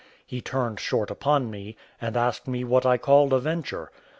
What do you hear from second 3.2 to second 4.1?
a venture?